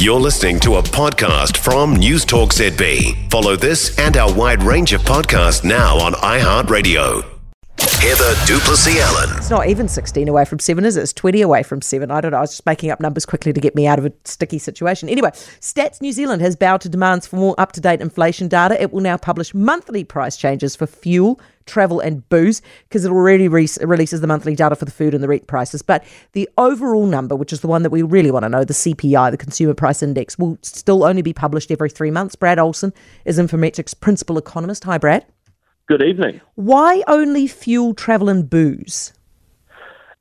[0.00, 3.30] You're listening to a podcast from News Talk ZB.
[3.30, 7.39] Follow this and our wide range of podcasts now on iHeartRadio.
[7.80, 9.38] Heather du Plessis-Allen.
[9.38, 11.02] It's not even 16 away from 7, is it?
[11.02, 12.10] It's 20 away from 7.
[12.10, 12.38] I don't know.
[12.38, 15.08] I was just making up numbers quickly to get me out of a sticky situation.
[15.08, 18.80] Anyway, Stats New Zealand has bowed to demands for more up to date inflation data.
[18.80, 23.48] It will now publish monthly price changes for fuel, travel, and booze because it already
[23.48, 25.80] re- releases the monthly data for the food and the rent prices.
[25.80, 28.74] But the overall number, which is the one that we really want to know, the
[28.74, 32.34] CPI, the Consumer Price Index, will still only be published every three months.
[32.34, 32.92] Brad Olsen
[33.24, 34.84] is Infometrics principal economist.
[34.84, 35.26] Hi, Brad.
[35.90, 36.40] Good evening.
[36.54, 39.12] Why only fuel, travel, and booze?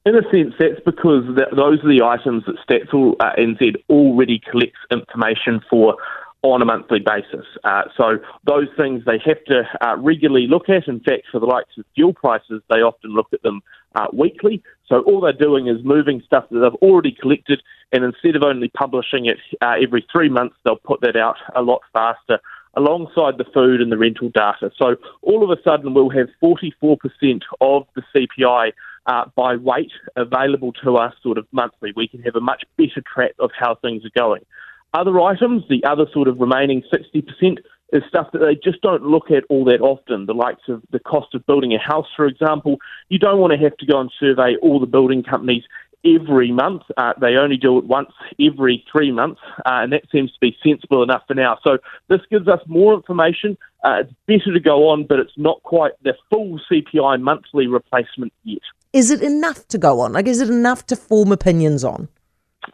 [0.04, 4.42] In a sense, that's because that, those are the items that Stats uh, NZ already
[4.50, 5.96] collects information for
[6.42, 7.46] on a monthly basis.
[7.64, 10.88] Uh, so those things they have to uh, regularly look at.
[10.88, 13.62] In fact, for the likes of fuel prices, they often look at them
[13.94, 14.64] uh, weekly.
[14.88, 17.62] So all they're doing is moving stuff that they've already collected,
[17.92, 21.62] and instead of only publishing it uh, every three months, they'll put that out a
[21.62, 22.40] lot faster
[22.76, 24.72] alongside the food and the rental data.
[24.78, 28.74] So all of a sudden, we'll have 44% of the CPI
[29.06, 31.94] uh, by weight available to us sort of monthly.
[31.96, 34.46] We can have a much better track of how things are going.
[34.94, 37.58] Other items, the other sort of remaining 60%,
[37.92, 40.26] is stuff that they just don't look at all that often.
[40.26, 42.78] The likes of the cost of building a house, for example.
[43.10, 45.64] You don't want to have to go and survey all the building companies
[46.06, 46.84] every month.
[46.98, 50.58] Uh, they only do it once every three months, uh, and that seems to be
[50.64, 51.58] sensible enough for now.
[51.64, 53.58] So this gives us more information.
[53.84, 58.34] Uh, it's better to go on, but it's not quite the full CPI monthly replacement
[58.44, 58.62] yet.
[58.92, 60.14] Is it enough to go on?
[60.14, 62.10] Like, is it enough to form opinions on?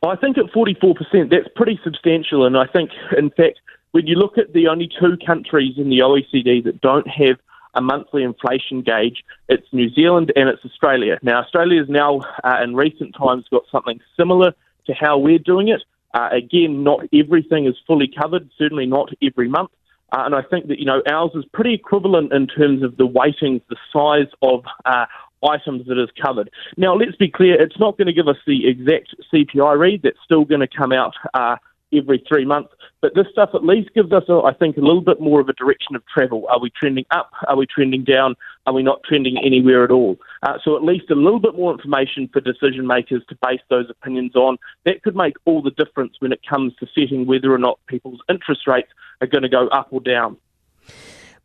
[0.04, 2.46] I think at 44%, that's pretty substantial.
[2.46, 3.60] And I think, in fact,
[3.92, 7.38] when you look at the only two countries in the OECD that don't have
[7.76, 9.24] a monthly inflation gauge.
[9.50, 11.20] It's New Zealand and it's Australia.
[11.22, 14.54] Now, Australia has now, uh, in recent times, got something similar
[14.88, 15.84] to how we're doing it.
[16.14, 19.72] Uh, again, not everything is fully covered, certainly not every month.
[20.12, 23.06] Uh, and I think that, you know, ours is pretty equivalent in terms of the
[23.06, 25.06] weightings, the size of uh,
[25.46, 26.50] items that is covered.
[26.78, 30.04] Now, let's be clear, it's not going to give us the exact CPI read.
[30.04, 31.58] That's still going to come out uh,
[31.94, 32.74] every three months.
[33.06, 35.54] But this stuff at least gives us, I think, a little bit more of a
[35.54, 36.48] direction of travel.
[36.50, 37.30] Are we trending up?
[37.48, 38.34] Are we trending down?
[38.66, 40.18] Are we not trending anywhere at all?
[40.42, 43.92] Uh, so at least a little bit more information for decision makers to base those
[43.92, 44.58] opinions on.
[44.86, 48.22] That could make all the difference when it comes to setting whether or not people's
[48.28, 48.90] interest rates
[49.22, 50.38] are going to go up or down.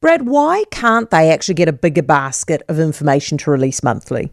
[0.00, 4.32] Brad, why can't they actually get a bigger basket of information to release monthly?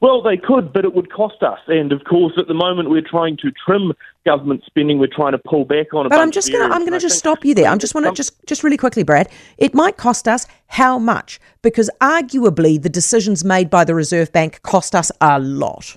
[0.00, 1.58] Well, they could, but it would cost us.
[1.68, 3.92] And of course, at the moment, we're trying to trim
[4.26, 4.98] government spending.
[4.98, 6.08] We're trying to pull back on.
[6.08, 7.66] but I'm just going to I'm going to just stop you there.
[7.66, 9.28] I'm just want to just just really quickly, Brad.
[9.58, 11.40] It might cost us how much?
[11.62, 15.96] Because arguably, the decisions made by the Reserve Bank cost us a lot.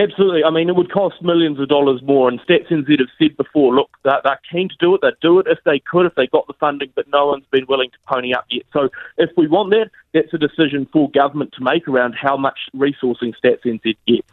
[0.00, 0.44] Absolutely.
[0.44, 2.28] I mean, it would cost millions of dollars more.
[2.28, 5.02] And Stats NZ have said before, look, they're, they're keen to do it.
[5.02, 7.66] They'd do it if they could, if they got the funding, but no one's been
[7.68, 8.62] willing to pony up yet.
[8.72, 8.88] So
[9.18, 13.34] if we want that, that's a decision for government to make around how much resourcing
[13.44, 14.28] Stats NZ gets.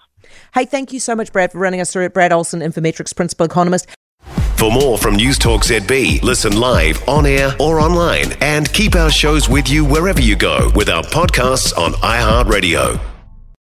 [0.53, 2.13] Hey, thank you so much, Brad, for running us through it.
[2.13, 3.89] Brad Olsen, Infometrics Principal Economist.
[4.55, 9.11] For more from News Talk ZB, listen live, on air, or online, and keep our
[9.11, 13.16] shows with you wherever you go with our podcasts on iHeartRadio.